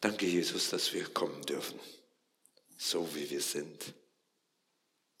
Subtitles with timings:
[0.00, 1.78] Danke, Jesus, dass wir kommen dürfen,
[2.78, 3.94] so wie wir sind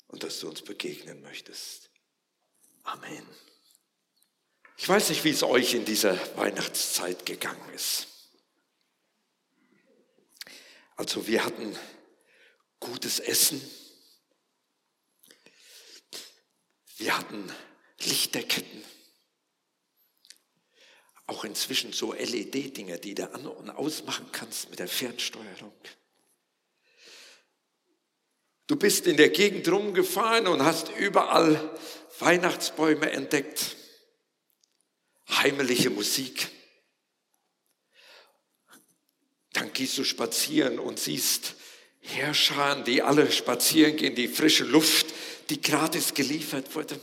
[0.08, 1.90] und dass du uns begegnen möchtest.
[2.84, 3.26] Amen.
[4.78, 8.06] Ich weiß nicht, wie es euch in dieser Weihnachtszeit gegangen ist.
[10.96, 11.76] Also wir hatten
[12.78, 13.60] gutes Essen.
[16.96, 17.52] Wir hatten
[18.00, 18.82] Lichterketten.
[21.30, 25.72] Auch inzwischen so LED-Dinger, die du an- und ausmachen kannst mit der Fernsteuerung.
[28.66, 31.78] Du bist in der Gegend rumgefahren und hast überall
[32.18, 33.76] Weihnachtsbäume entdeckt
[35.28, 36.48] heimliche Musik.
[39.52, 41.54] Dann gehst du spazieren und siehst
[42.00, 45.06] Herrscharen, die alle spazieren gehen, die frische Luft,
[45.48, 47.00] die gratis geliefert wurde.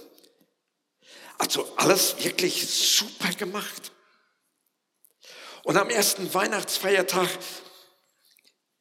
[1.38, 3.94] Also alles wirklich super gemacht.
[5.67, 7.27] Und am ersten Weihnachtsfeiertag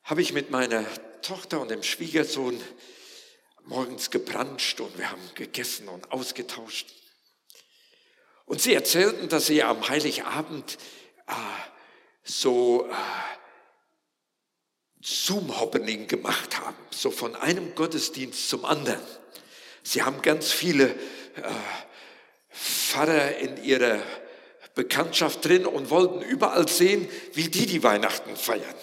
[0.04, 0.84] habe ich mit meiner
[1.20, 2.62] Tochter und dem Schwiegersohn
[3.65, 6.87] morgens gebranscht und wir haben gegessen und ausgetauscht.
[8.45, 10.79] Und sie erzählten, dass sie am Heiligabend
[11.26, 11.32] äh,
[12.23, 12.95] so äh,
[15.01, 19.02] Zoom-Hoppening gemacht haben, so von einem Gottesdienst zum anderen.
[19.82, 20.96] Sie haben ganz viele äh,
[22.48, 24.01] Pfarrer in ihrer
[24.77, 28.74] Bekanntschaft drin und wollten überall sehen, wie die die Weihnachten feiern.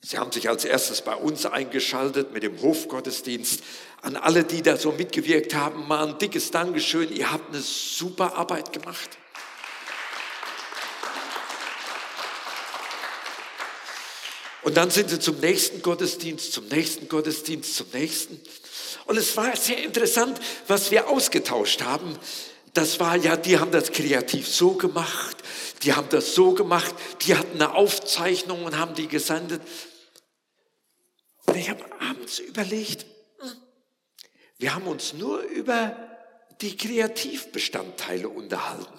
[0.00, 3.62] Sie haben sich als erstes bei uns eingeschaltet mit dem Hofgottesdienst.
[4.02, 7.14] An alle, die da so mitgewirkt haben, mal ein dickes Dankeschön.
[7.14, 9.10] Ihr habt eine super Arbeit gemacht.
[14.62, 18.40] Und dann sind sie zum nächsten Gottesdienst, zum nächsten Gottesdienst, zum nächsten.
[19.06, 22.16] Und es war sehr interessant, was wir ausgetauscht haben.
[22.74, 25.36] Das war ja, die haben das kreativ so gemacht,
[25.82, 29.62] die haben das so gemacht, die hatten eine Aufzeichnung und haben die gesendet.
[31.46, 33.06] Und ich habe abends überlegt,
[34.58, 35.96] wir haben uns nur über
[36.60, 38.98] die Kreativbestandteile unterhalten.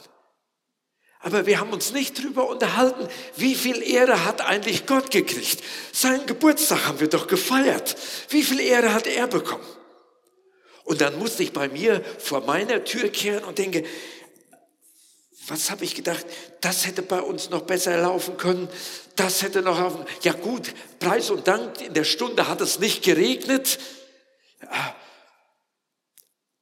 [1.20, 5.64] Aber wir haben uns nicht darüber unterhalten, wie viel Ehre hat eigentlich Gott gekriegt.
[5.92, 7.98] Seinen Geburtstag haben wir doch gefeiert.
[8.30, 9.66] Wie viel Ehre hat er bekommen?
[10.86, 13.84] Und dann musste ich bei mir vor meiner Tür kehren und denke,
[15.48, 16.26] was habe ich gedacht?
[16.62, 18.68] Das hätte bei uns noch besser laufen können.
[19.16, 20.06] Das hätte noch laufen.
[20.22, 21.82] Ja gut, Preis und Dank.
[21.82, 23.80] In der Stunde hat es nicht geregnet.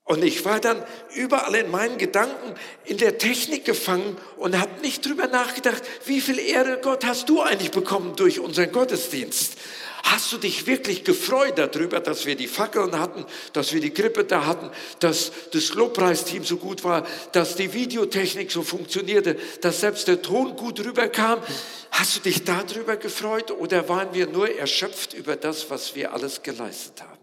[0.04, 2.56] Und ich war dann überall in meinen Gedanken
[2.86, 7.42] in der Technik gefangen und habe nicht drüber nachgedacht, wie viel Ehre Gott hast du
[7.42, 9.58] eigentlich bekommen durch unseren Gottesdienst?
[10.03, 14.25] Hast du dich wirklich gefreut darüber, dass wir die Fackeln hatten, dass wir die Grippe
[14.25, 14.69] da hatten,
[15.00, 20.58] dass das Lobpreisteam so gut war, dass die Videotechnik so funktionierte, dass selbst der Ton
[20.58, 21.42] gut rüberkam?
[21.92, 26.44] Hast du dich darüber gefreut oder waren wir nur erschöpft über das, was wir alles
[26.44, 27.13] geleistet haben?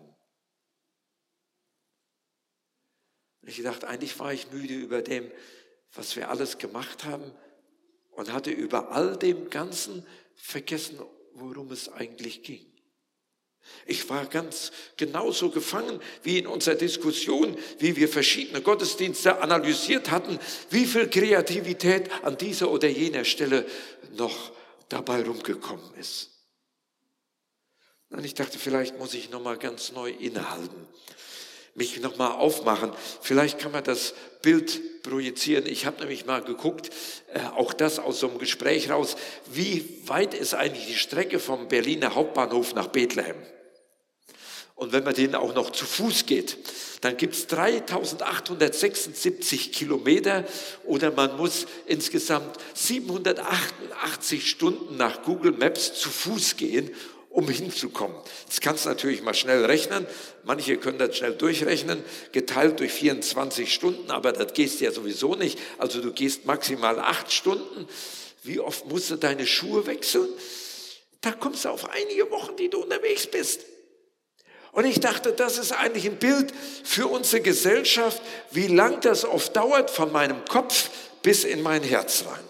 [3.42, 5.30] Ich dachte, eigentlich war ich müde über dem,
[5.92, 7.30] was wir alles gemacht haben
[8.12, 10.98] und hatte über all dem Ganzen vergessen,
[11.34, 12.69] worum es eigentlich ging.
[13.86, 20.38] Ich war ganz genauso gefangen wie in unserer Diskussion, wie wir verschiedene Gottesdienste analysiert hatten,
[20.70, 23.66] wie viel Kreativität an dieser oder jener Stelle
[24.16, 24.52] noch
[24.88, 26.30] dabei rumgekommen ist.
[28.10, 30.88] Und ich dachte, vielleicht muss ich noch mal ganz neu innehalten,
[31.74, 32.92] mich noch mal aufmachen.
[33.20, 35.66] Vielleicht kann man das Bild projizieren.
[35.66, 36.90] Ich habe nämlich mal geguckt,
[37.32, 39.16] äh, auch das aus so einem Gespräch raus,
[39.52, 43.36] wie weit ist eigentlich die Strecke vom Berliner Hauptbahnhof nach Bethlehem?
[44.80, 46.56] Und wenn man den auch noch zu Fuß geht,
[47.02, 50.46] dann gibt es 3876 Kilometer
[50.84, 56.90] oder man muss insgesamt 788 Stunden nach Google Maps zu Fuß gehen,
[57.30, 58.16] um hinzukommen.
[58.48, 60.06] Das kannst du natürlich mal schnell rechnen.
[60.42, 65.58] Manche können das schnell durchrechnen, geteilt durch 24 Stunden, aber das gehst ja sowieso nicht.
[65.78, 67.88] Also du gehst maximal acht Stunden.
[68.42, 70.28] Wie oft musst du deine Schuhe wechseln?
[71.20, 73.60] Da kommst du auf einige Wochen, die du unterwegs bist.
[74.72, 76.52] Und ich dachte, das ist eigentlich ein Bild
[76.84, 80.90] für unsere Gesellschaft, wie lang das oft dauert von meinem Kopf
[81.22, 82.49] bis in mein Herz rein.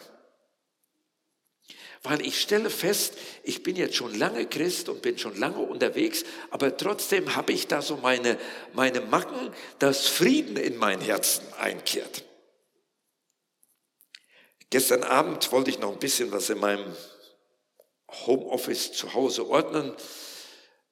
[2.03, 6.25] Weil ich stelle fest, ich bin jetzt schon lange Christ und bin schon lange unterwegs,
[6.51, 8.39] aber trotzdem habe ich da so meine,
[8.73, 12.25] meine Macken, dass Frieden in mein Herzen einkehrt.
[14.71, 16.97] Gestern Abend wollte ich noch ein bisschen was in meinem
[18.27, 19.93] Homeoffice zu Hause ordnen.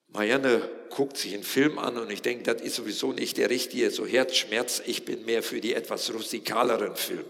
[0.09, 3.89] Marianne guckt sich einen Film an und ich denke, das ist sowieso nicht der richtige,
[3.89, 4.81] so Herzschmerz.
[4.85, 7.25] Ich bin mehr für die etwas rustikaleren Filme.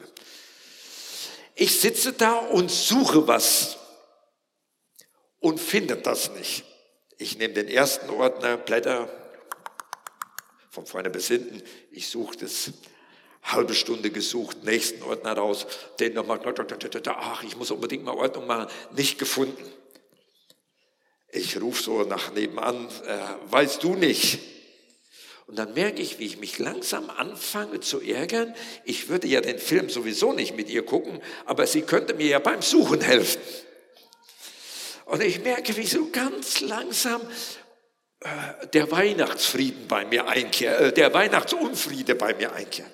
[1.59, 3.77] Ich sitze da und suche was.
[5.41, 6.63] und findet das nicht.
[7.17, 9.09] Ich nehme den ersten Ordner, Blätter
[10.69, 11.61] von vorne bis hinten.
[11.91, 12.71] Ich suche das
[13.43, 15.65] halbe Stunde gesucht, nächsten Ordner raus,
[15.99, 16.39] den nochmal,
[17.07, 19.63] ach, ich muss unbedingt mal Ordnung machen, nicht gefunden.
[21.31, 24.39] Ich rufe so nach nebenan, äh, weißt du nicht?
[25.49, 28.53] Und dann merke ich, wie ich mich langsam anfange zu ärgern.
[28.83, 32.37] Ich würde ja den Film sowieso nicht mit ihr gucken, aber sie könnte mir ja
[32.37, 33.41] beim Suchen helfen.
[35.05, 37.19] Und ich merke, wie so ganz langsam
[38.19, 42.91] äh, der Weihnachtsfrieden bei mir einkehrt, äh, der Weihnachtsunfriede bei mir einkehrt.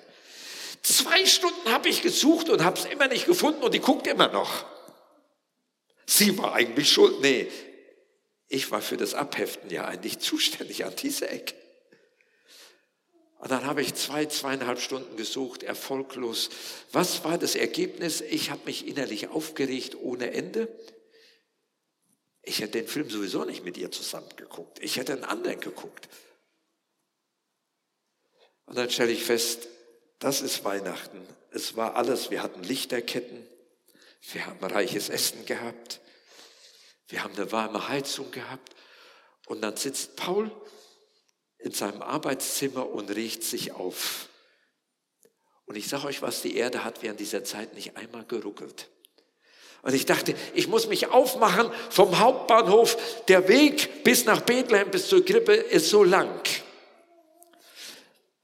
[0.80, 4.28] Zwei Stunden habe ich gesucht und habe es immer nicht gefunden und die guckt immer
[4.28, 4.64] noch.
[6.06, 7.20] Sie war eigentlich schuld.
[7.20, 7.48] Nee,
[8.48, 11.65] ich war für das Abheften ja eigentlich zuständig an dieser Ecke.
[13.38, 16.48] Und dann habe ich zwei, zweieinhalb Stunden gesucht, erfolglos.
[16.92, 18.20] Was war das Ergebnis?
[18.22, 20.68] Ich habe mich innerlich aufgeregt ohne Ende.
[22.42, 24.78] Ich hätte den Film sowieso nicht mit ihr zusammen geguckt.
[24.80, 26.08] Ich hätte einen anderen geguckt.
[28.66, 29.68] Und dann stelle ich fest,
[30.18, 31.26] das ist Weihnachten.
[31.50, 33.46] Es war alles, wir hatten Lichterketten,
[34.32, 36.00] wir haben reiches Essen gehabt,
[37.08, 38.74] wir haben eine warme Heizung gehabt.
[39.46, 40.50] Und dann sitzt Paul
[41.66, 44.28] in seinem Arbeitszimmer und regt sich auf.
[45.66, 48.88] Und ich sage euch was, die Erde hat während dieser Zeit nicht einmal geruckelt.
[49.82, 53.24] Und ich dachte, ich muss mich aufmachen vom Hauptbahnhof.
[53.26, 56.40] Der Weg bis nach Bethlehem, bis zur Krippe ist so lang.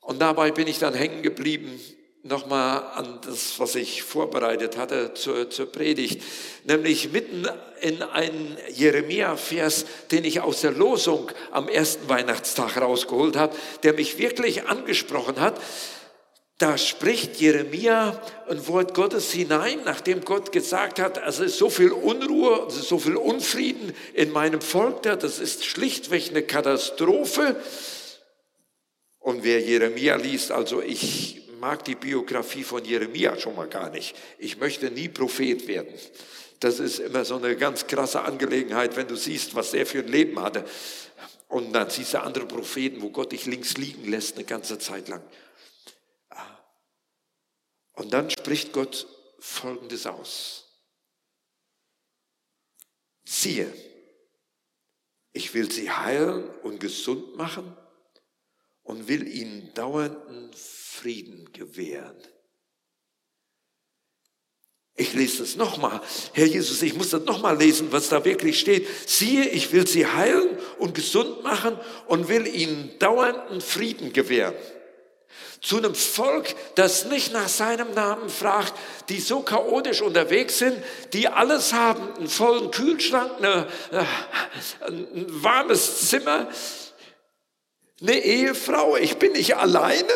[0.01, 1.81] Und dabei bin ich dann hängen geblieben,
[2.25, 6.23] nochmal an das, was ich vorbereitet hatte zur, zur Predigt,
[6.65, 7.49] nämlich mitten
[7.81, 14.19] in einen Jeremia-Vers, den ich aus der Losung am ersten Weihnachtstag rausgeholt habe, der mich
[14.19, 15.61] wirklich angesprochen hat.
[16.59, 21.91] Da spricht Jeremia ein Wort Gottes hinein, nachdem Gott gesagt hat, es ist so viel
[21.91, 27.57] Unruhe, es ist so viel Unfrieden in meinem Volk da, das ist schlichtweg eine Katastrophe.
[29.19, 34.17] Und wer Jeremia liest, also ich mag die Biografie von Jeremia schon mal gar nicht.
[34.37, 35.95] Ich möchte nie Prophet werden.
[36.59, 40.09] Das ist immer so eine ganz krasse Angelegenheit, wenn du siehst, was er für ein
[40.09, 40.65] Leben hatte.
[41.47, 45.07] Und dann siehst du andere Propheten, wo Gott dich links liegen lässt eine ganze Zeit
[45.07, 45.23] lang.
[47.93, 49.07] Und dann spricht Gott
[49.39, 50.65] Folgendes aus.
[53.23, 53.73] Siehe,
[55.33, 57.77] ich will sie heilen und gesund machen
[58.83, 62.17] und will ihnen dauernden Frieden gewähren.
[64.95, 66.01] Ich lese das nochmal.
[66.35, 68.87] Herr Jesus, ich muss das nochmal lesen, was da wirklich steht.
[69.07, 74.55] Siehe, ich will sie heilen und gesund machen und will ihnen dauernden Frieden gewähren.
[75.63, 78.75] Zu einem Volk, das nicht nach seinem Namen fragt,
[79.09, 80.77] die so chaotisch unterwegs sind,
[81.13, 84.05] die alles haben, einen vollen Kühlschrank, eine, äh,
[84.89, 86.49] ein warmes Zimmer,
[88.03, 90.13] eine Ehefrau, ich bin nicht alleine.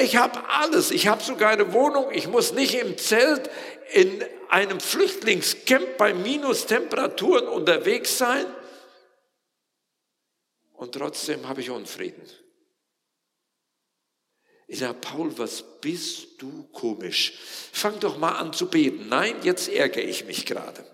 [0.00, 3.50] Ich habe alles, ich habe sogar eine Wohnung, ich muss nicht im Zelt
[3.92, 8.46] in einem Flüchtlingscamp bei Minustemperaturen unterwegs sein.
[10.74, 12.22] Und trotzdem habe ich Unfrieden.
[14.66, 17.34] Ich sage, Paul, was bist du komisch?
[17.72, 19.08] Fang doch mal an zu beten.
[19.08, 20.84] Nein, jetzt ärgere ich mich gerade.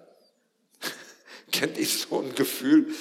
[1.53, 2.95] Kennt ihr so ein Gefühl?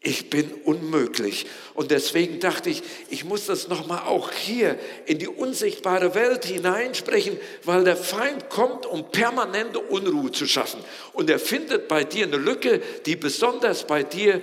[0.00, 1.46] Ich bin unmöglich.
[1.74, 7.38] Und deswegen dachte ich, ich muss das nochmal auch hier in die unsichtbare Welt hineinsprechen,
[7.64, 10.84] weil der Feind kommt, um permanente Unruhe zu schaffen.
[11.12, 14.40] Und er findet bei dir eine Lücke, die besonders bei dir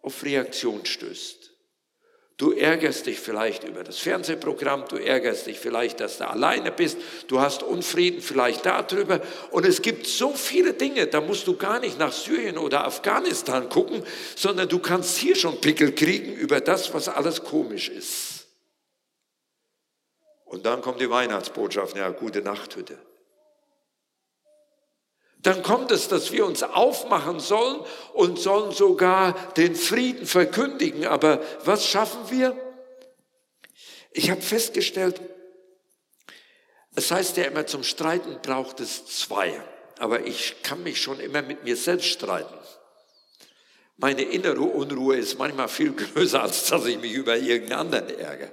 [0.00, 1.45] auf Reaktion stößt.
[2.38, 6.98] Du ärgerst dich vielleicht über das Fernsehprogramm, du ärgerst dich vielleicht, dass du alleine bist,
[7.28, 9.22] du hast Unfrieden vielleicht darüber.
[9.50, 13.70] Und es gibt so viele Dinge, da musst du gar nicht nach Syrien oder Afghanistan
[13.70, 14.02] gucken,
[14.34, 18.46] sondern du kannst hier schon Pickel kriegen über das, was alles komisch ist.
[20.44, 22.98] Und dann kommt die Weihnachtsbotschaft, ja, gute Nachthütte
[25.46, 27.80] dann kommt es, dass wir uns aufmachen sollen
[28.14, 31.06] und sollen sogar den Frieden verkündigen.
[31.06, 32.56] Aber was schaffen wir?
[34.10, 35.20] Ich habe festgestellt,
[36.96, 39.62] es heißt ja immer, zum Streiten braucht es zwei.
[39.98, 42.54] Aber ich kann mich schon immer mit mir selbst streiten.
[43.98, 48.50] Meine innere Unruhe ist manchmal viel größer, als dass ich mich über irgendeinen anderen ärgere.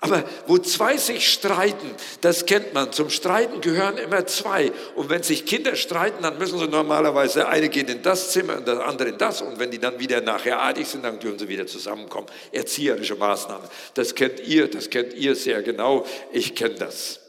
[0.00, 2.92] Aber wo zwei sich streiten, das kennt man.
[2.92, 4.72] Zum Streiten gehören immer zwei.
[4.94, 8.66] Und wenn sich Kinder streiten, dann müssen sie normalerweise, eine geht in das Zimmer und
[8.68, 9.40] der andere in das.
[9.42, 12.26] Und wenn die dann wieder nachher artig sind, dann dürfen sie wieder zusammenkommen.
[12.52, 13.68] Erzieherische Maßnahmen.
[13.94, 16.06] Das kennt ihr, das kennt ihr sehr genau.
[16.32, 17.20] Ich kenne das.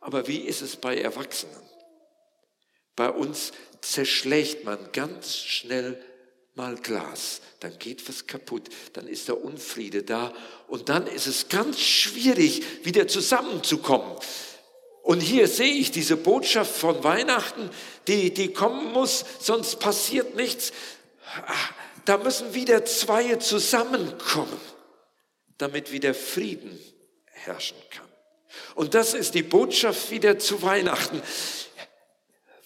[0.00, 1.56] Aber wie ist es bei Erwachsenen?
[2.94, 6.00] Bei uns zerschlägt man ganz schnell
[6.56, 10.32] mal Glas, dann geht was kaputt, dann ist der Unfriede da
[10.68, 14.16] und dann ist es ganz schwierig, wieder zusammenzukommen.
[15.02, 17.70] Und hier sehe ich diese Botschaft von Weihnachten,
[18.08, 20.72] die, die kommen muss, sonst passiert nichts.
[22.06, 24.60] Da müssen wieder zwei zusammenkommen,
[25.58, 26.76] damit wieder Frieden
[27.26, 28.08] herrschen kann.
[28.74, 31.22] Und das ist die Botschaft wieder zu Weihnachten.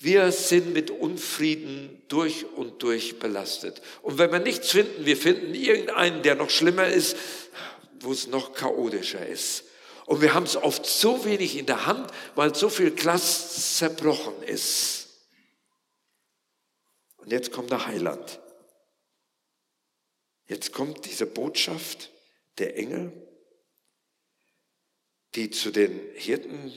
[0.03, 3.83] Wir sind mit Unfrieden durch und durch belastet.
[4.01, 7.19] Und wenn wir nichts finden, wir finden irgendeinen, der noch schlimmer ist,
[8.01, 9.65] wo es noch chaotischer ist.
[10.07, 14.43] Und wir haben es oft so wenig in der Hand, weil so viel Glas zerbrochen
[14.43, 15.09] ist.
[17.19, 18.41] Und jetzt kommt der Heiland.
[20.49, 22.11] Jetzt kommt diese Botschaft
[22.57, 23.13] der Engel,
[25.35, 26.73] die zu den Hirten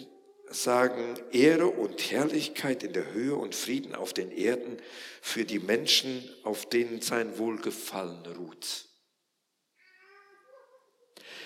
[0.50, 4.78] sagen, Ehre und Herrlichkeit in der Höhe und Frieden auf den Erden
[5.22, 8.86] für die Menschen, auf denen sein Wohlgefallen ruht.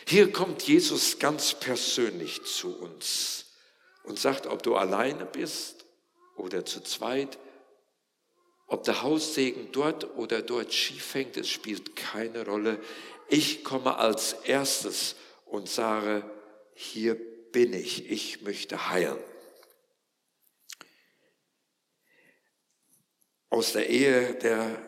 [0.07, 3.45] Hier kommt Jesus ganz persönlich zu uns
[4.03, 5.85] und sagt, ob du alleine bist
[6.37, 7.37] oder zu zweit,
[8.67, 12.79] ob der Haussegen dort oder dort schief hängt, es spielt keine Rolle.
[13.29, 16.29] Ich komme als erstes und sage,
[16.73, 17.17] hier
[17.57, 19.17] bin ich, ich möchte heilen.
[23.49, 24.87] Aus der Ehe der,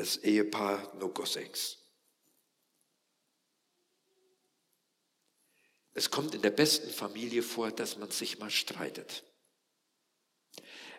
[0.00, 1.78] des Ehepaar Nogoseks.
[5.94, 9.22] Es kommt in der besten Familie vor, dass man sich mal streitet.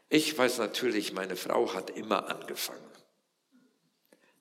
[0.07, 2.91] Ich weiß natürlich, meine Frau hat immer angefangen.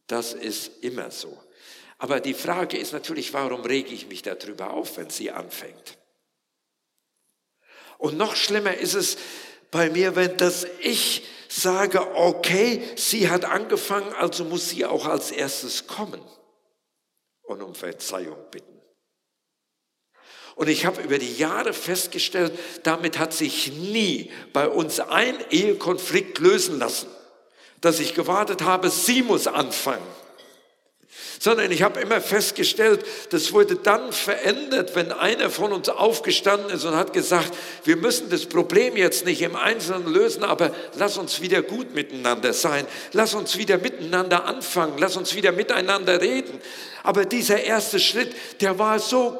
[0.06, 1.42] Das ist immer so.
[2.02, 5.98] Aber die Frage ist natürlich, warum rege ich mich darüber auf, wenn sie anfängt?
[7.96, 9.18] Und noch schlimmer ist es
[9.70, 15.30] bei mir, wenn das ich sage, okay, sie hat angefangen, also muss sie auch als
[15.30, 16.20] erstes kommen
[17.42, 18.80] und um Verzeihung bitten.
[20.56, 26.40] Und ich habe über die Jahre festgestellt, damit hat sich nie bei uns ein Ehekonflikt
[26.40, 27.10] lösen lassen,
[27.80, 30.02] dass ich gewartet habe, sie muss anfangen
[31.42, 36.84] sondern ich habe immer festgestellt, das wurde dann verändert, wenn einer von uns aufgestanden ist
[36.84, 41.40] und hat gesagt, wir müssen das Problem jetzt nicht im Einzelnen lösen, aber lass uns
[41.40, 46.60] wieder gut miteinander sein, lass uns wieder miteinander anfangen, lass uns wieder miteinander reden.
[47.02, 49.36] Aber dieser erste Schritt, der war so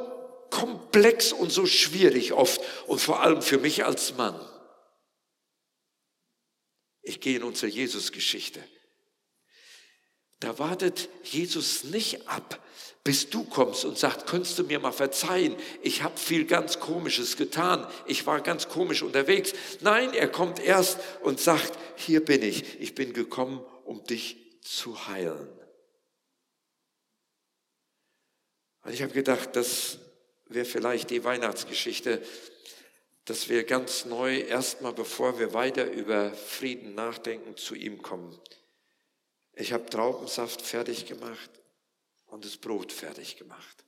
[0.50, 4.34] komplex und so schwierig oft und vor allem für mich als Mann.
[7.02, 8.58] Ich gehe in unsere Jesus-Geschichte.
[10.42, 12.60] Da wartet Jesus nicht ab,
[13.04, 17.36] bis du kommst und sagst, könntest du mir mal verzeihen, ich habe viel ganz Komisches
[17.36, 19.52] getan, ich war ganz komisch unterwegs.
[19.82, 25.06] Nein, er kommt erst und sagt, hier bin ich, ich bin gekommen, um dich zu
[25.06, 25.48] heilen.
[28.82, 29.98] Und ich habe gedacht, das
[30.46, 32.20] wäre vielleicht die Weihnachtsgeschichte,
[33.26, 38.36] dass wir ganz neu erstmal, bevor wir weiter über Frieden nachdenken, zu ihm kommen.
[39.54, 41.50] Ich habe Traubensaft fertig gemacht
[42.26, 43.84] und das Brot fertig gemacht.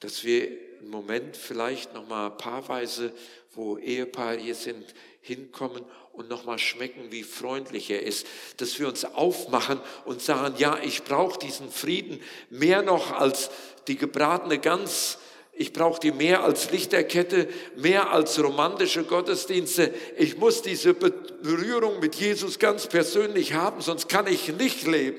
[0.00, 0.46] Dass wir
[0.80, 3.12] einen Moment vielleicht noch mal paarweise,
[3.52, 8.26] wo Ehepaare hier sind, hinkommen und noch mal schmecken, wie freundlich er ist.
[8.56, 13.50] Dass wir uns aufmachen und sagen, ja, ich brauche diesen Frieden mehr noch als
[13.86, 15.18] die gebratene Gans
[15.60, 19.92] ich brauche die mehr als Lichterkette, mehr als romantische Gottesdienste.
[20.16, 25.18] Ich muss diese Berührung mit Jesus ganz persönlich haben, sonst kann ich nicht leben.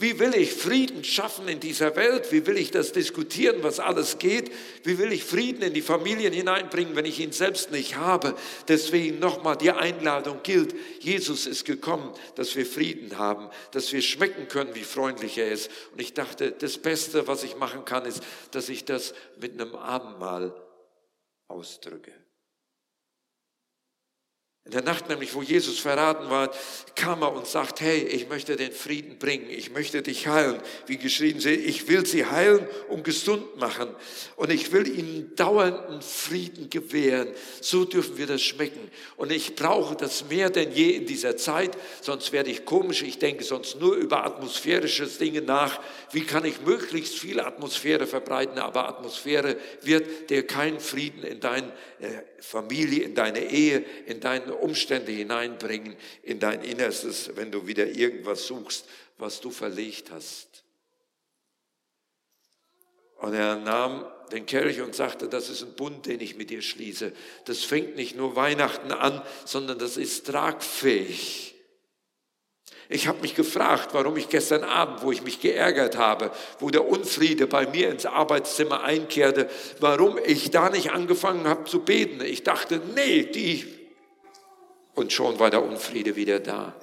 [0.00, 2.30] Wie will ich Frieden schaffen in dieser Welt?
[2.30, 4.52] Wie will ich das diskutieren, was alles geht?
[4.84, 8.36] Wie will ich Frieden in die Familien hineinbringen, wenn ich ihn selbst nicht habe?
[8.68, 10.72] Deswegen nochmal die Einladung gilt.
[11.00, 15.68] Jesus ist gekommen, dass wir Frieden haben, dass wir schmecken können, wie freundlich er ist.
[15.90, 19.74] Und ich dachte, das Beste, was ich machen kann, ist, dass ich das mit einem
[19.74, 20.54] Abendmahl
[21.48, 22.12] ausdrücke.
[24.68, 26.50] In der Nacht nämlich, wo Jesus verraten war,
[26.94, 30.60] kam er und sagt, hey, ich möchte den Frieden bringen, ich möchte dich heilen.
[30.84, 33.88] Wie geschrieben sie, ich will sie heilen und gesund machen
[34.36, 37.28] und ich will ihnen dauernden Frieden gewähren.
[37.62, 38.90] So dürfen wir das schmecken.
[39.16, 41.70] Und ich brauche das mehr denn je in dieser Zeit,
[42.02, 43.00] sonst werde ich komisch.
[43.00, 45.80] Ich denke sonst nur über atmosphärische Dinge nach.
[46.12, 48.58] Wie kann ich möglichst viel Atmosphäre verbreiten?
[48.58, 51.97] Aber Atmosphäre wird dir keinen Frieden in deine äh,
[52.40, 58.46] Familie, in deine Ehe, in deine Umstände hineinbringen, in dein Innerstes, wenn du wieder irgendwas
[58.46, 58.86] suchst,
[59.18, 60.64] was du verlegt hast.
[63.18, 66.62] Und er nahm den Kelch und sagte, das ist ein Bund, den ich mit dir
[66.62, 67.12] schließe.
[67.46, 71.57] Das fängt nicht nur Weihnachten an, sondern das ist tragfähig.
[72.90, 76.88] Ich habe mich gefragt, warum ich gestern Abend, wo ich mich geärgert habe, wo der
[76.88, 82.22] Unfriede bei mir ins Arbeitszimmer einkehrte, warum ich da nicht angefangen habe zu beten.
[82.24, 83.66] Ich dachte, nee, die.
[84.94, 86.74] Und schon war der Unfriede wieder da.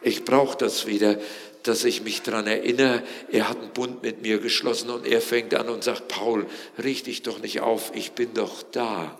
[0.00, 1.18] Ich brauche das wieder,
[1.62, 5.54] dass ich mich daran erinnere, er hat einen Bund mit mir geschlossen und er fängt
[5.54, 6.46] an und sagt, Paul,
[6.82, 9.18] richte dich doch nicht auf, ich bin doch da.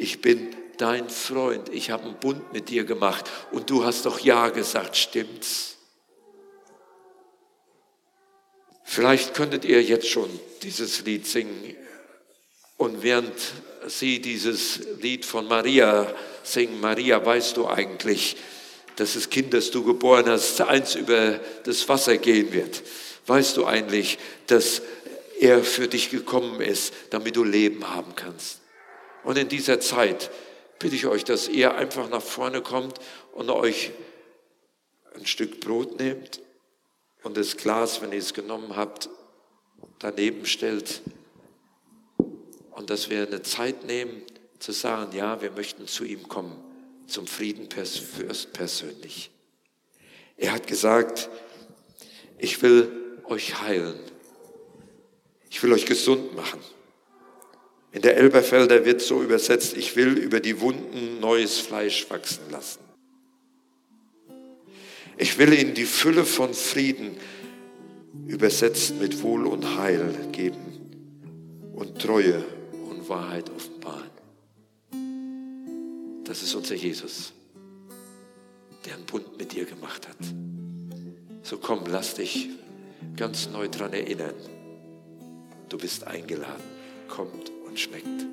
[0.00, 4.20] Ich bin dein Freund, ich habe einen Bund mit dir gemacht und du hast doch
[4.20, 5.76] Ja gesagt, stimmt's?
[8.84, 10.30] Vielleicht könntet ihr jetzt schon
[10.62, 11.76] dieses Lied singen
[12.76, 13.34] und während
[13.88, 16.14] Sie dieses Lied von Maria
[16.44, 18.36] singen, Maria, weißt du eigentlich,
[18.96, 22.82] dass das Kind, das du geboren hast, eins über das Wasser gehen wird.
[23.26, 24.82] Weißt du eigentlich, dass
[25.40, 28.57] er für dich gekommen ist, damit du Leben haben kannst?
[29.28, 30.30] Und in dieser Zeit
[30.78, 32.98] bitte ich euch, dass ihr einfach nach vorne kommt
[33.34, 33.90] und euch
[35.14, 36.40] ein Stück Brot nehmt
[37.24, 39.10] und das Glas, wenn ihr es genommen habt,
[39.98, 41.02] daneben stellt
[42.70, 44.22] und dass wir eine Zeit nehmen
[44.60, 46.56] zu sagen, ja, wir möchten zu ihm kommen
[47.06, 49.30] zum Frieden persönlich.
[50.38, 51.28] Er hat gesagt,
[52.38, 54.00] ich will euch heilen.
[55.50, 56.60] Ich will euch gesund machen.
[57.92, 62.80] In der Elberfelder wird so übersetzt, ich will über die Wunden neues Fleisch wachsen lassen.
[65.16, 67.16] Ich will ihnen die Fülle von Frieden
[68.26, 72.44] übersetzt mit Wohl und Heil geben und Treue
[72.90, 74.10] und Wahrheit offenbaren.
[76.24, 77.32] Das ist unser Jesus,
[78.84, 80.16] der einen Bund mit dir gemacht hat.
[81.42, 82.50] So komm, lass dich
[83.16, 84.34] ganz neu daran erinnern.
[85.68, 86.78] Du bist eingeladen.
[87.08, 88.26] Kommt schmeckt.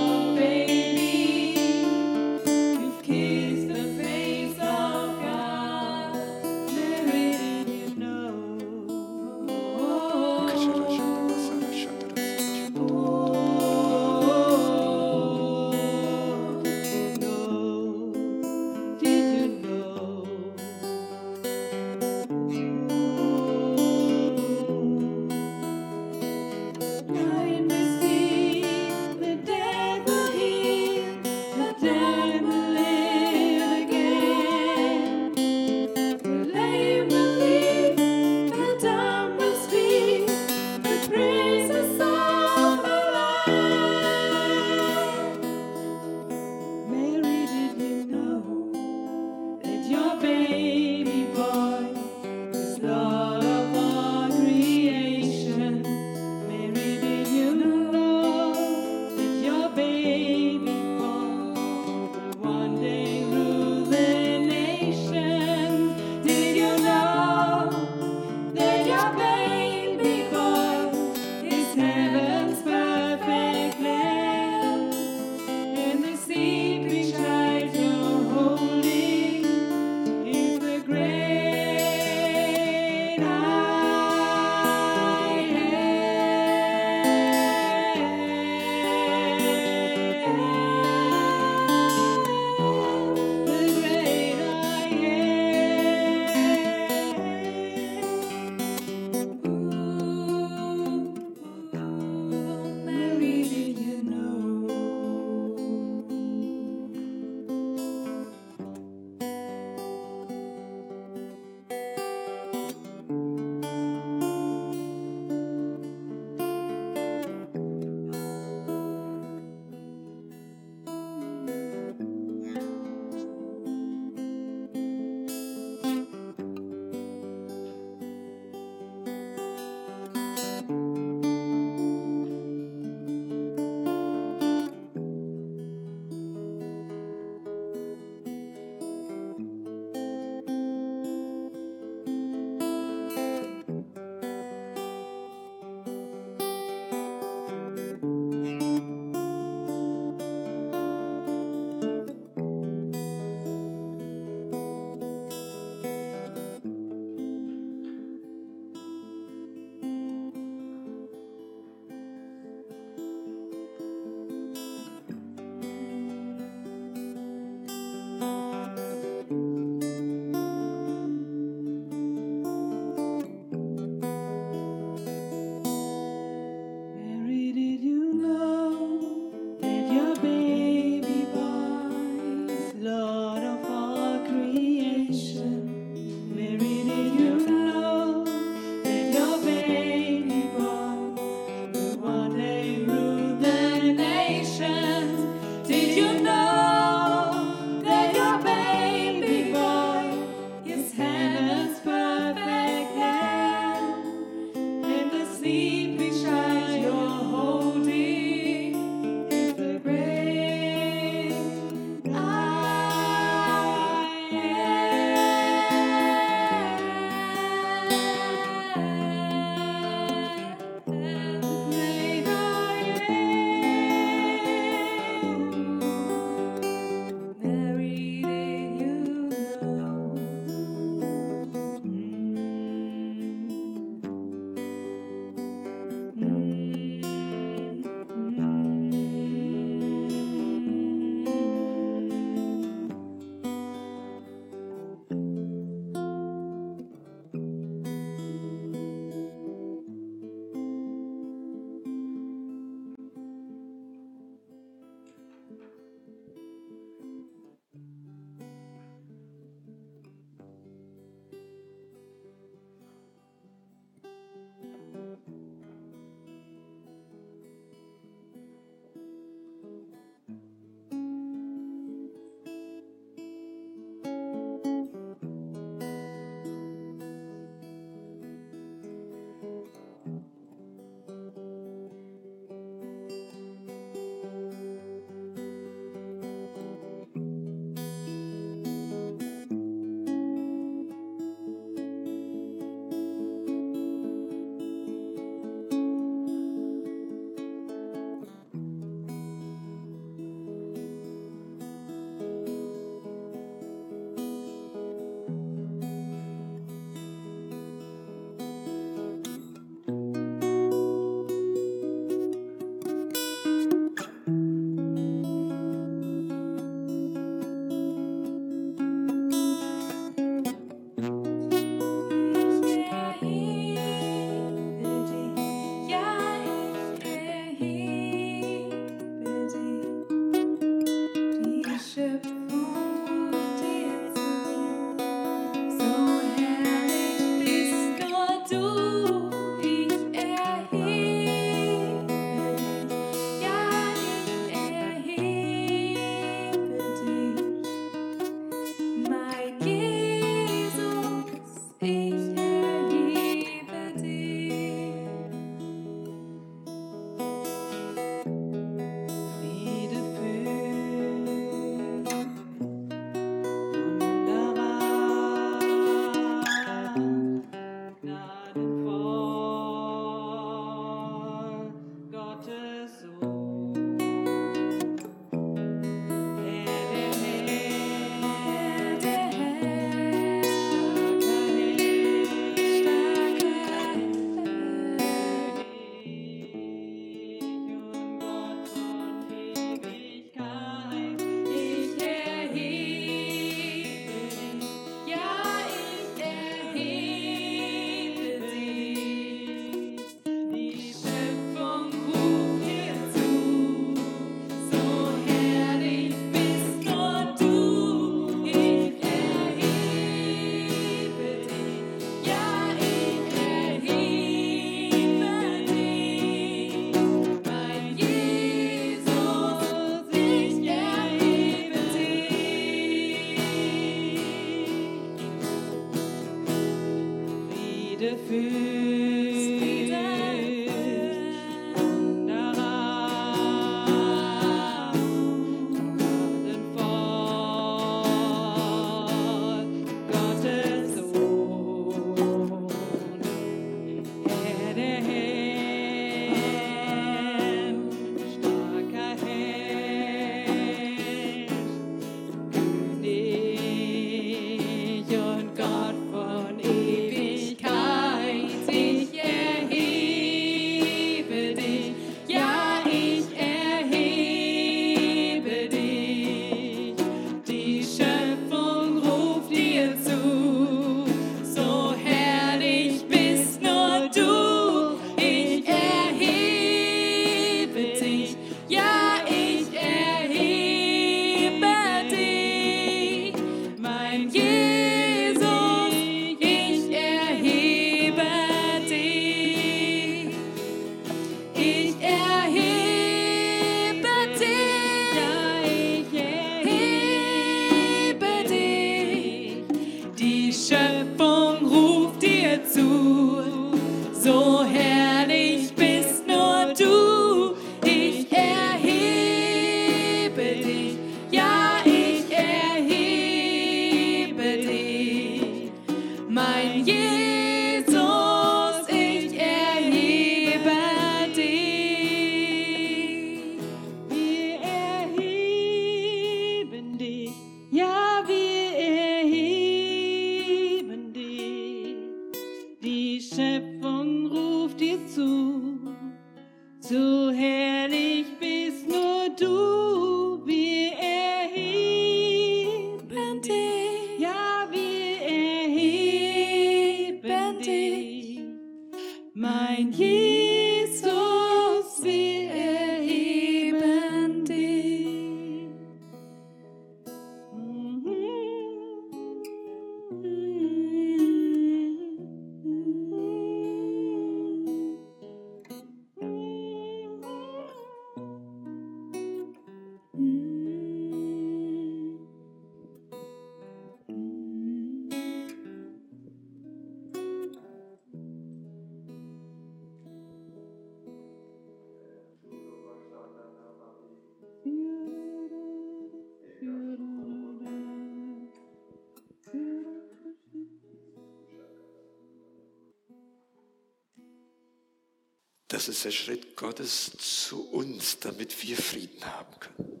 [595.96, 600.00] Ist der Schritt Gottes zu uns, damit wir Frieden haben können.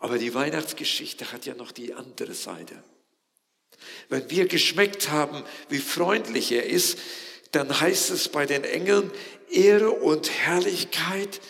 [0.00, 2.82] Aber die Weihnachtsgeschichte hat ja noch die andere Seite.
[4.08, 6.98] Wenn wir geschmeckt haben, wie freundlich er ist,
[7.52, 9.12] dann heißt es bei den Engeln,
[9.48, 11.40] Ehre und Herrlichkeit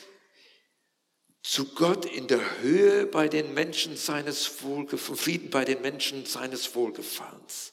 [1.43, 6.75] zu Gott in der Höhe bei den Menschen seines Wohlgefallens, Frieden bei den Menschen seines
[6.75, 7.72] Wohlgefallens.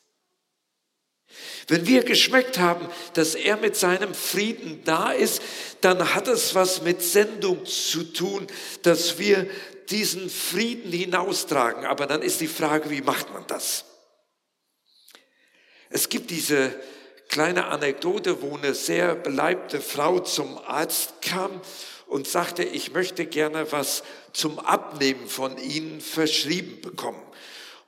[1.68, 5.42] Wenn wir geschmeckt haben, dass er mit seinem Frieden da ist,
[5.82, 8.48] dann hat es was mit Sendung zu tun,
[8.82, 9.48] dass wir
[9.90, 11.86] diesen Frieden hinaustragen.
[11.86, 13.86] Aber dann ist die Frage, wie macht man das?
[15.90, 16.74] Es gibt diese
[17.28, 21.62] kleine Anekdote, wo eine sehr beleibte Frau zum Arzt kam
[22.08, 27.22] und sagte, ich möchte gerne was zum Abnehmen von Ihnen verschrieben bekommen.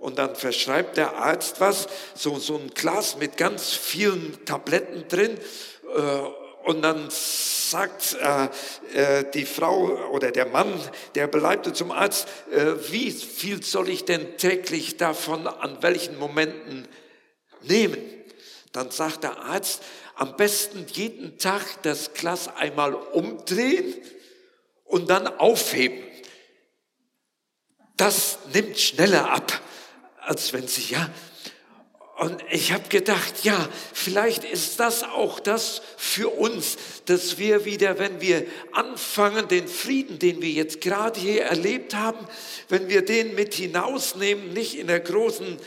[0.02, 5.38] Und dann verschreibt der Arzt was, so, so ein Glas mit ganz vielen Tabletten drin.
[5.96, 8.48] Äh, und dann sagt äh,
[8.96, 10.74] äh, die Frau oder der Mann,
[11.14, 16.88] der Beleibte zum Arzt, äh, wie viel soll ich denn täglich davon an welchen Momenten
[17.62, 18.02] nehmen?
[18.72, 19.84] Dann sagt der Arzt,
[20.16, 23.94] am besten jeden Tag das Glas einmal umdrehen
[24.84, 26.04] und dann aufheben.
[27.98, 29.62] Das nimmt schneller ab
[30.22, 31.10] als wenn sie, ja.
[32.18, 37.98] Und ich habe gedacht, ja, vielleicht ist das auch das für uns, dass wir wieder,
[37.98, 42.20] wenn wir anfangen, den Frieden, den wir jetzt gerade hier erlebt haben,
[42.70, 45.58] wenn wir den mit hinausnehmen, nicht in der großen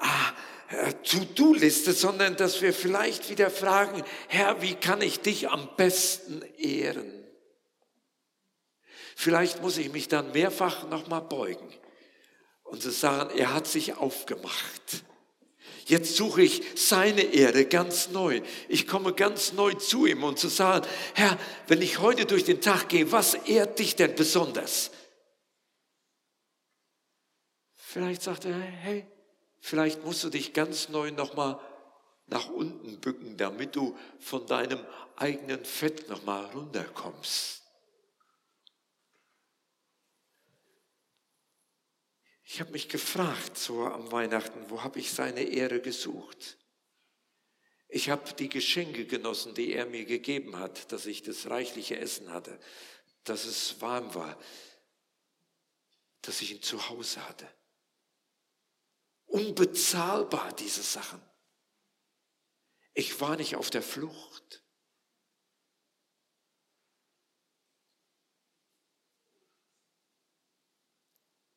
[0.00, 0.32] ah,
[0.70, 6.42] äh, To-Do-Liste, sondern dass wir vielleicht wieder fragen, Herr, wie kann ich dich am besten
[6.58, 7.12] ehren?
[9.14, 11.72] Vielleicht muss ich mich dann mehrfach nochmal beugen
[12.72, 15.04] und zu sagen, er hat sich aufgemacht.
[15.84, 18.40] Jetzt suche ich seine Ehre ganz neu.
[18.66, 22.62] Ich komme ganz neu zu ihm und zu sagen, Herr, wenn ich heute durch den
[22.62, 24.90] Tag gehe, was ehrt dich denn besonders?
[27.74, 29.06] Vielleicht sagt er, hey,
[29.60, 31.60] vielleicht musst du dich ganz neu nochmal
[32.28, 34.80] nach unten bücken, damit du von deinem
[35.16, 37.61] eigenen Fett nochmal runterkommst.
[42.52, 46.58] Ich habe mich gefragt, so am Weihnachten, wo habe ich seine Ehre gesucht?
[47.88, 52.30] Ich habe die Geschenke genossen, die er mir gegeben hat, dass ich das reichliche Essen
[52.30, 52.60] hatte,
[53.24, 54.38] dass es warm war,
[56.20, 57.48] dass ich ihn zu Hause hatte.
[59.24, 61.22] Unbezahlbar, diese Sachen.
[62.92, 64.61] Ich war nicht auf der Flucht.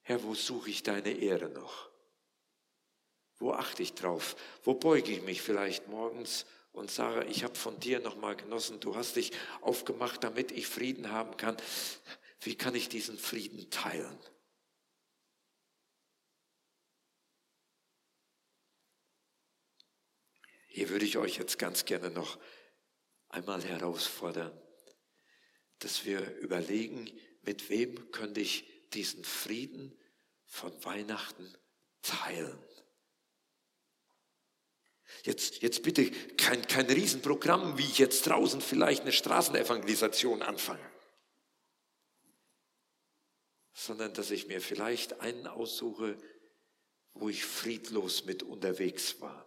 [0.07, 1.89] Herr, wo suche ich deine Ehre noch?
[3.37, 4.35] Wo achte ich drauf?
[4.63, 8.95] Wo beuge ich mich vielleicht morgens und sage, ich habe von dir nochmal genossen, du
[8.95, 11.57] hast dich aufgemacht, damit ich Frieden haben kann.
[12.39, 14.19] Wie kann ich diesen Frieden teilen?
[20.67, 22.37] Hier würde ich euch jetzt ganz gerne noch
[23.29, 24.55] einmal herausfordern,
[25.79, 27.09] dass wir überlegen,
[27.41, 29.97] mit wem könnte ich diesen Frieden
[30.45, 31.53] von Weihnachten
[32.01, 32.57] teilen.
[35.23, 40.87] Jetzt, jetzt bitte kein, kein Riesenprogramm, wie ich jetzt draußen vielleicht eine Straßenevangelisation anfange,
[43.73, 46.17] sondern dass ich mir vielleicht einen aussuche,
[47.13, 49.45] wo ich friedlos mit unterwegs war.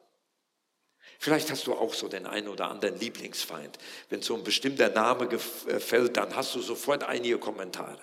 [1.18, 3.78] Vielleicht hast du auch so den einen oder anderen Lieblingsfeind.
[4.08, 8.00] Wenn so ein bestimmter Name äh, fällt, dann hast du sofort einige Kommentare.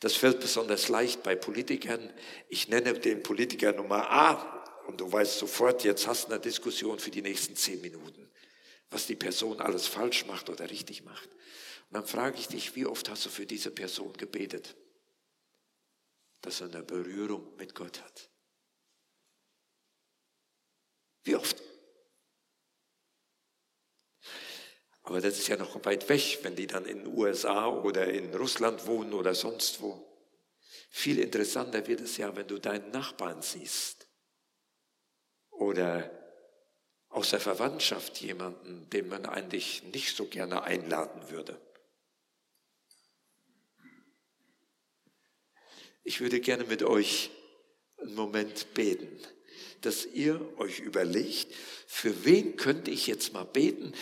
[0.00, 2.12] Das fällt besonders leicht bei Politikern.
[2.48, 6.98] Ich nenne den Politiker Nummer A und du weißt sofort, jetzt hast du eine Diskussion
[6.98, 8.30] für die nächsten zehn Minuten,
[8.90, 11.28] was die Person alles falsch macht oder richtig macht.
[11.90, 14.76] Und dann frage ich dich, wie oft hast du für diese Person gebetet,
[16.42, 18.30] dass er eine Berührung mit Gott hat?
[21.24, 21.62] Wie oft?
[25.04, 28.34] Aber das ist ja noch weit weg, wenn die dann in den USA oder in
[28.34, 30.02] Russland wohnen oder sonst wo.
[30.90, 34.08] Viel interessanter wird es ja, wenn du deinen Nachbarn siehst.
[35.50, 36.10] Oder
[37.10, 41.60] aus der Verwandtschaft jemanden, den man eigentlich nicht so gerne einladen würde.
[46.02, 47.30] Ich würde gerne mit euch
[47.98, 49.20] einen Moment beten,
[49.82, 51.52] dass ihr euch überlegt,
[51.86, 53.92] für wen könnte ich jetzt mal beten,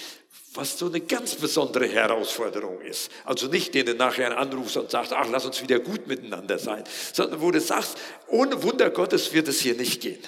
[0.54, 3.10] was so eine ganz besondere Herausforderung ist.
[3.24, 6.84] Also nicht, den du nachher anrufst und sagst, ach, lass uns wieder gut miteinander sein,
[7.12, 7.96] sondern wo du sagst,
[8.28, 10.22] ohne Wunder Gottes wird es hier nicht gehen.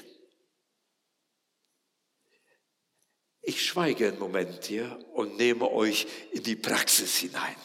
[3.42, 7.56] Ich schweige einen Moment hier und nehme euch in die Praxis hinein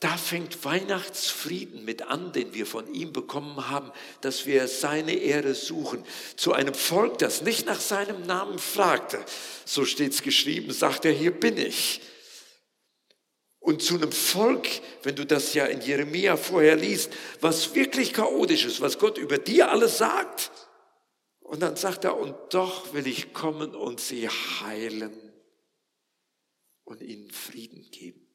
[0.00, 5.54] da fängt Weihnachtsfrieden mit an, den wir von ihm bekommen haben, dass wir seine Ehre
[5.54, 6.04] suchen.
[6.36, 9.24] Zu einem Volk, das nicht nach seinem Namen fragte,
[9.64, 12.02] so steht es geschrieben, sagt er, hier bin ich.
[13.58, 14.68] Und zu einem Volk,
[15.02, 19.38] wenn du das ja in Jeremia vorher liest, was wirklich chaotisch ist, was Gott über
[19.38, 20.52] dir alles sagt.
[21.40, 25.32] Und dann sagt er, und doch will ich kommen und sie heilen
[26.84, 28.25] und ihnen Frieden geben.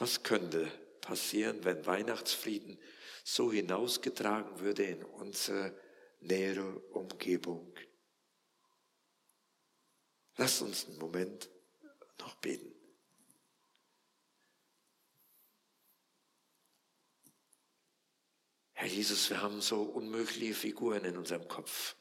[0.00, 0.66] Was könnte
[1.02, 2.78] passieren, wenn Weihnachtsfrieden
[3.22, 5.78] so hinausgetragen würde in unsere
[6.20, 7.74] nähere Umgebung?
[10.36, 11.50] Lass uns einen Moment
[12.18, 12.74] noch beten.
[18.72, 21.94] Herr Jesus, wir haben so unmögliche Figuren in unserem Kopf.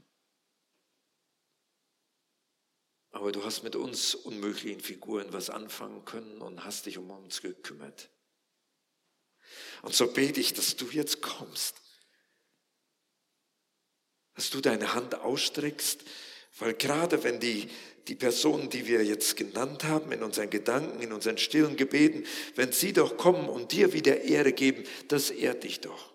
[3.12, 7.42] Aber du hast mit uns unmöglichen Figuren was anfangen können und hast dich um uns
[7.42, 8.10] gekümmert.
[9.82, 11.76] Und so bete ich, dass du jetzt kommst,
[14.36, 16.04] dass du deine Hand ausstreckst,
[16.60, 17.70] weil gerade wenn die,
[18.08, 22.72] die Personen, die wir jetzt genannt haben, in unseren Gedanken, in unseren stillen Gebeten, wenn
[22.72, 26.14] sie doch kommen und dir wieder Ehre geben, das ehrt dich doch.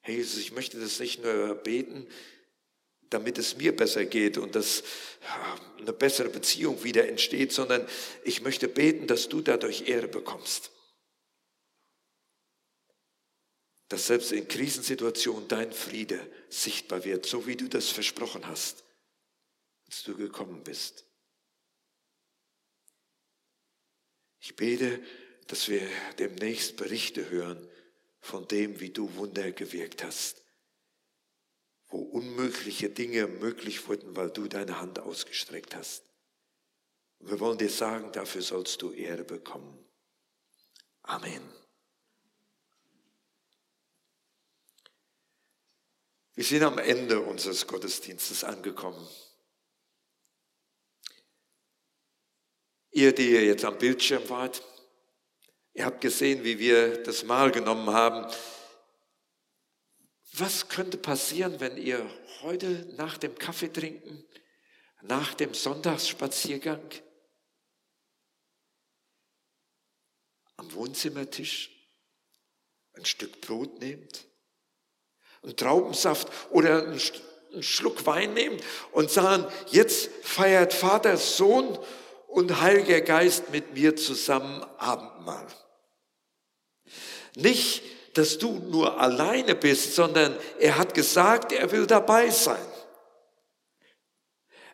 [0.00, 2.06] Herr Jesus, ich möchte das nicht nur beten,
[3.10, 4.82] damit es mir besser geht und dass
[5.78, 7.86] eine bessere Beziehung wieder entsteht, sondern
[8.24, 10.72] ich möchte beten, dass du dadurch Ehre bekommst.
[13.88, 18.84] Dass selbst in Krisensituationen dein Friede sichtbar wird, so wie du das versprochen hast,
[19.86, 21.04] als du gekommen bist.
[24.40, 25.00] Ich bete,
[25.46, 25.82] dass wir
[26.18, 27.68] demnächst Berichte hören
[28.20, 30.45] von dem, wie du Wunder gewirkt hast
[31.96, 36.04] wo unmögliche Dinge möglich wurden, weil du deine Hand ausgestreckt hast.
[37.18, 39.82] Und wir wollen dir sagen, dafür sollst du Ehre bekommen.
[41.04, 41.40] Amen.
[46.34, 49.08] Wir sind am Ende unseres Gottesdienstes angekommen.
[52.90, 54.62] Ihr, die ihr jetzt am Bildschirm wart,
[55.72, 58.30] ihr habt gesehen, wie wir das Mahl genommen haben.
[60.38, 62.08] Was könnte passieren, wenn ihr
[62.42, 64.24] heute nach dem Kaffee trinken,
[65.02, 66.82] nach dem Sonntagsspaziergang
[70.56, 71.70] am Wohnzimmertisch
[72.94, 74.26] ein Stück Brot nehmt
[75.46, 77.00] einen Traubensaft oder einen
[77.62, 78.60] Schluck Wein nehmen
[78.92, 81.78] und sagen, jetzt feiert Vater, Sohn
[82.26, 85.46] und Heiliger Geist mit mir zusammen Abendmahl.
[87.36, 87.82] Nicht,
[88.16, 92.64] dass du nur alleine bist, sondern er hat gesagt, er will dabei sein.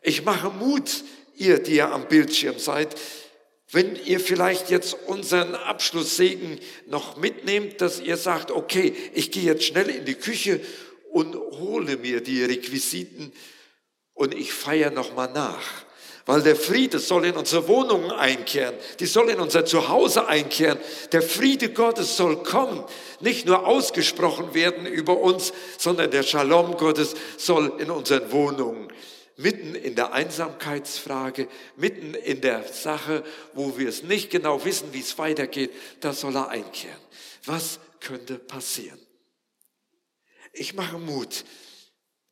[0.02, 1.04] Ich mache Mut,
[1.36, 2.96] ihr, die ihr am Bildschirm seid,
[3.70, 9.64] wenn ihr vielleicht jetzt unseren Abschlusssegen noch mitnehmt, dass ihr sagt, okay, ich gehe jetzt
[9.64, 10.60] schnell in die Küche
[11.10, 13.32] und hole mir die Requisiten
[14.12, 15.84] und ich feiere nochmal nach.
[16.24, 20.78] Weil der Friede soll in unsere Wohnungen einkehren, die soll in unser Zuhause einkehren.
[21.10, 22.84] Der Friede Gottes soll kommen,
[23.20, 28.88] nicht nur ausgesprochen werden über uns, sondern der Shalom Gottes soll in unseren Wohnungen
[29.36, 35.00] mitten in der Einsamkeitsfrage, mitten in der Sache, wo wir es nicht genau wissen, wie
[35.00, 37.00] es weitergeht, da soll er einkehren.
[37.44, 39.00] Was könnte passieren?
[40.52, 41.44] Ich mache Mut,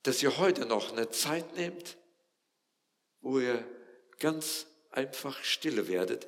[0.02, 1.96] dass ihr heute noch eine Zeit nehmt,
[3.20, 3.64] wo ihr
[4.20, 6.26] ganz einfach stille werdet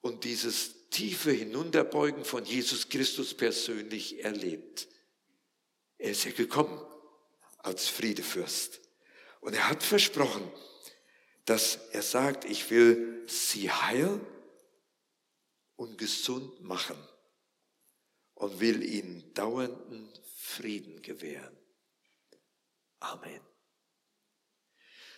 [0.00, 4.88] und dieses tiefe Hinunterbeugen von Jesus Christus persönlich erlebt.
[5.98, 6.80] Er ist ja gekommen
[7.58, 8.80] als Friedefürst.
[9.40, 10.50] Und er hat versprochen,
[11.44, 14.20] dass er sagt, ich will sie heilen
[15.76, 16.96] und gesund machen
[18.34, 21.56] und will ihnen dauernden Frieden gewähren.
[23.00, 23.49] Amen.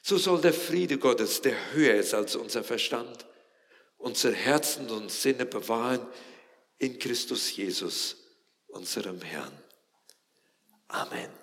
[0.02, 3.24] So soll der Friede Gottes, der höher ist als unser Verstand,
[3.98, 6.04] unser Herzen und Sinne bewahren
[6.78, 8.16] in Christus Jesus,
[8.66, 9.56] unserem Herrn.
[10.88, 11.41] Amen.